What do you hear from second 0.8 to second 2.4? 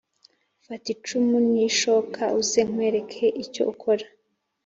icumu n ishoka